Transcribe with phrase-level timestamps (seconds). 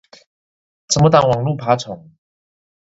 [0.87, 2.11] 怎麼擋網路爬蟲？